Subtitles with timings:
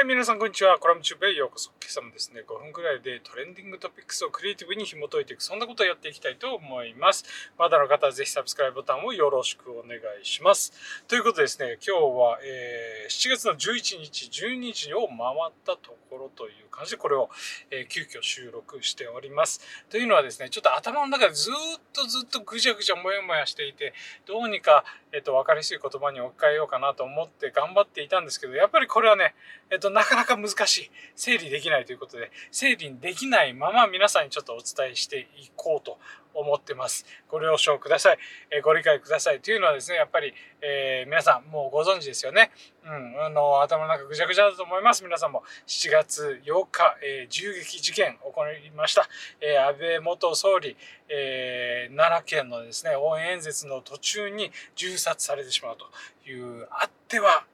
[0.00, 0.78] はい、皆さんこんにちは。
[0.78, 1.70] コラムチューブへようこそ。
[1.76, 7.24] 今朝もですね、5分くらいでトレンディングトピックスをクリエイティブに紐解いていく、そんなことをやっていきたいと思います。
[7.58, 10.72] まだの方はぜひサブスクライブボタンをよろしくお願いします。
[11.08, 15.16] ということでですね、今日は、えー、7月の11日、12日を回
[15.48, 17.28] ったところという感じで、これを、
[17.70, 19.60] えー、急遽収録しております。
[19.90, 21.54] というのはですね、ちょっと頭の中でずっ
[21.92, 23.92] とずっとぐちゃぐちゃもやもやしていて、
[24.26, 29.34] どうにか、えっ、ー、と、分かりやすい言葉に置き換えようかなと思って頑張っていたんですけど、やっぱりこれはね、
[29.70, 30.90] えっ、と、なかなか難しい。
[31.16, 35.98] 整理できないということで、整理できないまま皆さんにちょっとお伝えしていこうと
[36.34, 37.04] 思ってます。
[37.28, 38.18] ご了承ください。
[38.50, 39.40] えご理解ください。
[39.40, 42.50] というのはですね、やっぱり、えー、皆さんもうご存知ですよね。
[42.84, 45.04] うん、あの、頭の中ぐちゃぐちゃだと思います。
[45.04, 49.08] 皆さんも7月8日、えー、銃撃事件行いました。
[49.40, 50.76] えー、安倍元総理、
[51.08, 57.44] えー、奈良県のですね、応援演説の途中に銃殺されてしまうという、あっては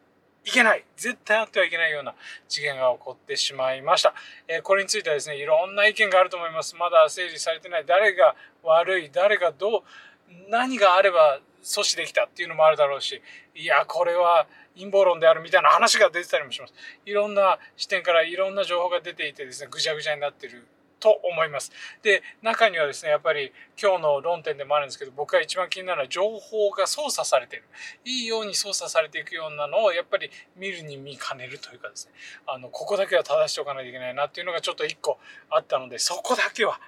[0.46, 2.14] いけない絶対あってはいけないような
[2.48, 4.14] 事件が起こってしまいました。
[4.46, 6.77] えー、これについてはですね、いろんな意見があると思います。
[6.77, 7.84] まだ整理されてない。
[7.84, 9.83] 誰が悪い、誰がどう、
[10.48, 13.20] 何があれば阻止できたっていうのもあるだろうし、
[13.56, 16.75] いや、これは陰謀論であるみたいな話が出てたりもします。
[17.05, 20.64] いろんな視点からいろんな情報が出ていてですね、ぐちゃぐちゃになってる
[20.98, 21.70] と思います。
[22.02, 27.64] で、中にはですね、やっぱり今日の論点でもあるんですけど、僕が一番気になるのは情報が操作されている。
[28.05, 32.12] いいように操作されていくようなのをやっぱり見るに見かねるというかですね、
[32.47, 35.19] あの、ここだけは正しておかないといけないなっていうのがちょっと一個
[35.50, 36.80] あったので、そこだけは、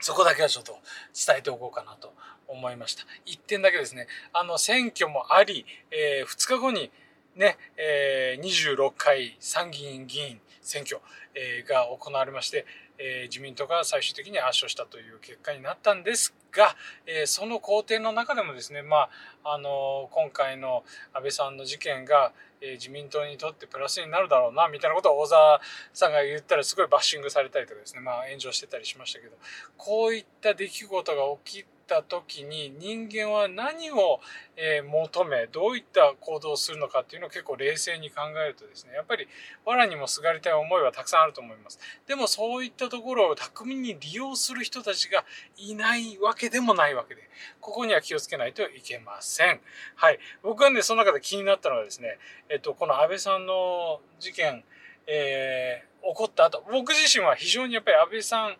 [0.00, 0.78] そこだけはちょっと
[1.26, 2.12] 伝えておこうかなと
[2.46, 3.04] 思いました。
[3.24, 6.90] 一点だけですね、あの、選挙もあり、えー、2日後に
[7.38, 11.00] ね、えー、26回参議院議員選挙、
[11.34, 12.66] えー、が行われまして、
[12.98, 16.74] えー、自民党が最終的に圧勝したという結果になったんですが、
[17.06, 19.08] えー、その工程の中でもですね、ま
[19.44, 20.82] あ、あの今回の
[21.14, 25.60] 安倍さんの事件が、えー、自民党にとってプラスになるだろうなみたいなことを小沢
[25.94, 29.36] さんが言ったらすごいバッシングされたりとかですね、まあ、炎上してたりしましたけど
[29.76, 34.20] こういった出来事が起きた時に人間は何を、
[34.60, 39.28] え求めどういった行動をするのかっていうのを結構冷静に考えるとですねやっぱり
[39.64, 41.78] 藁にもすがりたい思いはたくさんあると思います。
[42.08, 45.24] でもそういったところを巧みに利用する人たちが
[45.56, 47.22] いないわけでもないわけで
[47.60, 49.60] ここには気をつけないといけません。
[49.94, 50.18] はい。
[50.42, 54.64] 僕はねその中で気になったのはですねえっとこの安倍さんの事件
[55.08, 58.56] えー、起こった後、僕自身は非常にやっぱり安倍さん、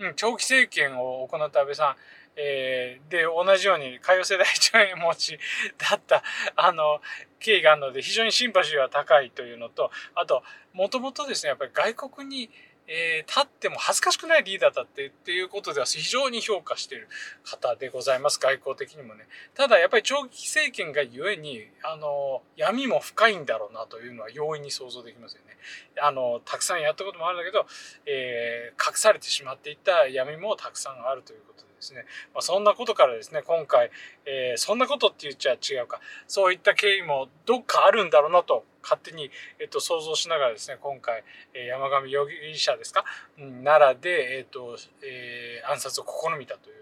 [0.00, 1.96] うん、長期政権を行った安倍さん、
[2.36, 5.38] えー、で、同じように海洋世代一円持ち
[5.78, 6.22] だった、
[6.56, 7.00] あの、
[7.38, 10.42] 経緯があるので、非常にシンパシーは高いというのと、あと、
[10.72, 12.50] もともとですね、やっぱり外国に、
[12.88, 17.08] えー、立っても恥ずかしくないリーダーだってっていうことでは非常に評価している
[17.44, 18.40] 方でございます。
[18.40, 19.28] 外交的にもね。
[19.54, 25.56] ただやっぱり長期政権がゆえに、あの、闇も深いんだろうなというのは容易に想像できますよね。
[26.00, 27.66] あの、たくさんやったこともあるんだけど、
[28.04, 32.04] えー、隠されてしまっていた闇もたくさんあるということでですね。
[32.32, 33.90] まあ、そんなことからですね、今回、
[34.24, 36.00] えー、そんなことって言っちゃ違うか。
[36.28, 43.04] そういった経緯もどっかあるんだろうなと勝手に、えっと、想像しながらですね、今回、え山上容疑者ですか、
[43.38, 46.76] うん、奈良で、えっと、えー、暗殺を試みたという、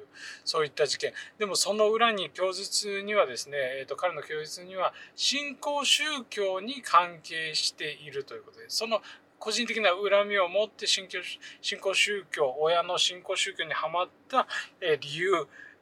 [0.45, 1.13] そういった事件。
[1.39, 9.03] でもその裏に供述にはですね、えっと、彼の供述には、新興宗教に関係しているということで、その
[9.41, 11.19] 個人的な恨みを持って信教
[11.63, 14.47] 信仰宗教、親の信仰宗教にはまった、
[14.81, 15.33] え理由、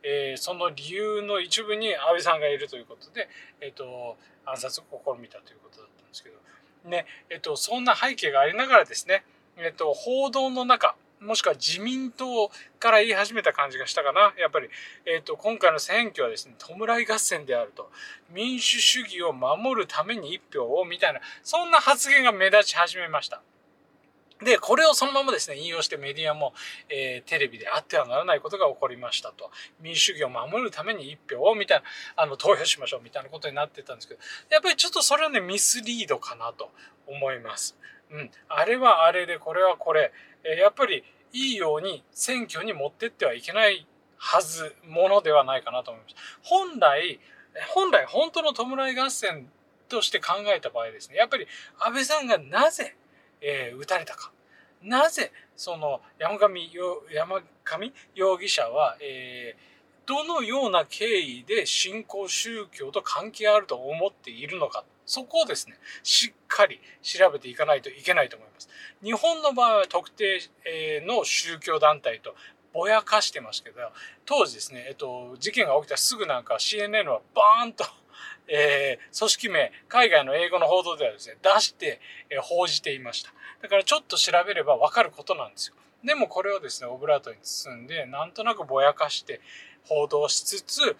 [0.02, 3.28] えー、その理由の一部に安倍さんがいるということで、
[3.60, 6.36] えーと、暗殺を試みたということだったんですけど、
[6.88, 9.24] ねえーと、そんな背景がありながらですね、
[9.56, 14.32] えーと、報道の中もしくは自民党から言い始めた感じがしたかな。
[14.38, 14.68] やっぱり、
[15.04, 17.90] えっ、ー、と、今回の選挙はですね、弔い合戦であると。
[18.30, 23.42] 民主主義を守るために一票を、みたいな、そんな発言が目立ち始めました。
[24.42, 26.54] で、これをそのままですね、引用してメディアも、
[26.88, 29.50] えー、テレビであってはならないことが起こりましたと。
[29.80, 31.84] 民主主義を守るために一票を、みたいな、
[32.22, 36.70] あの、投票しましょう、みたいなことになってたんですけど、やっぱりちょっとそれはね、ミスリードかなと
[37.06, 37.76] 思います。
[38.10, 38.30] うん。
[38.48, 40.12] あれはあれで、これはこれ。
[40.44, 43.86] えー、やっぱり、いいように選挙に持ってってはいけない
[44.16, 46.16] はず、ものではないかなと思います。
[46.42, 47.20] 本来、
[47.74, 49.50] 本来、本当の弔い合戦
[49.88, 51.46] として考えた場合ですね、やっぱり
[51.80, 52.96] 安倍さんがなぜ、
[53.40, 54.32] えー、撃たれたか。
[54.82, 56.70] なぜ、その山上
[57.12, 64.84] 山上容疑者は、えー、どのような経緯で信仰宗教と関係あると思っているのか。
[65.04, 68.68] そこをですね、しっかり調べていかないといけないと思います。
[69.02, 70.40] 日本の場合は特定
[71.06, 72.34] の宗教団体と
[72.74, 73.80] ぼやかしてますけど、
[74.26, 77.84] 当時ですね、えっと、事件が起きたすぐなんか CNN はバーンと
[78.48, 83.32] えー、組織名、海外の英語の報道ではですね、出して、えー、報じていました。
[83.62, 85.74] だからちょっと調べればわかることなんですよ。
[86.04, 89.40] でもこれをですね、オブラートに包んで、なんとなくぼやかして
[89.84, 90.96] 報道しつつ、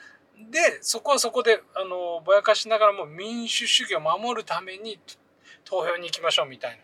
[0.50, 5.00] で、そこはそこで、あの、ぼやかしながらも民主主義を守るために
[5.64, 6.78] 投票に行きましょうみたいな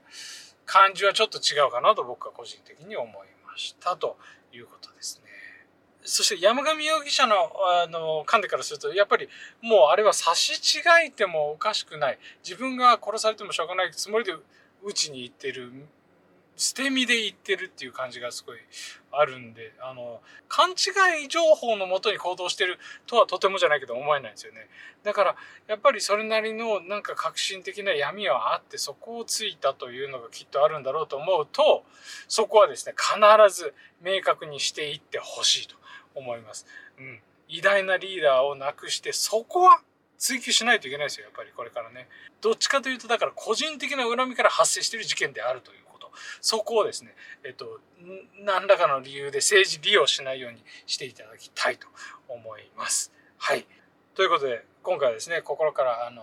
[0.66, 4.16] 感じはちょっと違うかなと僕は個人的に思いましたと
[4.52, 5.23] いうことですね。
[6.04, 9.28] そして山上容疑者のあの勘でからするとやっぱり
[9.62, 12.18] もうあれは差し違えてもおかしくない。
[12.46, 14.32] 自分が殺されてもしょうがないつもりで
[14.82, 15.72] うちに行ってる。
[16.56, 18.58] 捨て身で言ってるっていう感じがすごい
[19.10, 24.68] あるんで、あの、勘違い情報のもとに行動してるとはとてもじゃないけど思えないんですよね。
[25.02, 25.36] だから、
[25.66, 31.84] やっぱりそれなりのなんか革新的な闇はあって、そこをついたというのがきっとあるんだろうと思うと、
[32.28, 35.76] そこはですね、必ず明確にしていってほしいと
[36.14, 36.66] 思います。
[36.98, 37.20] うん。
[37.48, 39.80] 偉大なリーダーをなくして、そこは
[40.18, 42.08] 追求しないといけないですよ、やっぱりこれからね。
[42.40, 45.84] どっちかというと、だから個人的な恨みから発生してる事件であるという。
[46.40, 47.14] そこをですね、
[47.44, 47.80] えっと、
[48.44, 51.86] 何らかの理由で政治利用しないようにしていただきたいと
[52.28, 53.12] 思います。
[53.38, 53.66] はい。
[54.14, 56.22] ということで、今回はですね、心からあの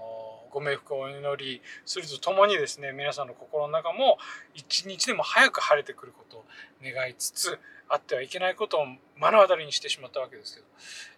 [0.51, 4.17] ご冥福をお祈りするとともにですね、皆さんの心の中も
[4.53, 6.45] 一日でも早く晴れてくることを
[6.83, 7.59] 願いつつ、
[7.89, 8.97] あってはいけないことを目
[9.31, 10.65] の当たりにしてしまったわけですけど、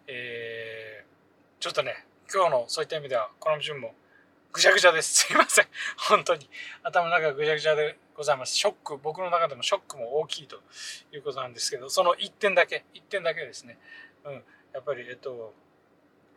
[0.07, 3.93] えー、ちょっとね、今日のそういった意味では、この順も
[4.53, 5.25] ぐちゃぐちゃです。
[5.25, 5.67] すいません。
[5.97, 6.47] 本当に。
[6.83, 8.55] 頭の中がぐちゃぐちゃでございます。
[8.55, 10.61] ショック、僕の中でもショックも大きいと
[11.11, 13.79] いうことなんですけど、その1点だけ、1点だけですね。
[14.23, 14.45] うん。
[14.71, 15.55] やっぱり、えっと、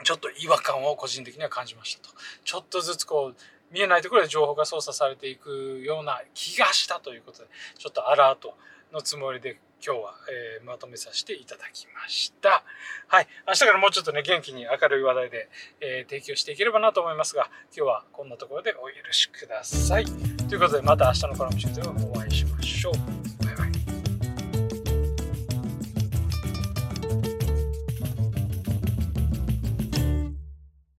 [0.02, 2.14] ちょっと違和感を個人的には感じましたと。
[2.42, 3.36] ちょっとずつこう、
[3.70, 8.56] 見えないところで情報が操作されていくような気がしたということで、ちょっとアラート
[8.92, 12.64] のつもりで今日は、えー、まとめさせていただきました。
[13.08, 13.28] はい。
[13.46, 15.49] 明日からもうちょっとね、元気に明るい話題で、
[15.81, 20.05] えー、提供していければなと思いますが、今日はこんなところでお許しください。
[20.49, 23.35] ということで、また明日のコラム中でお会いしましょう。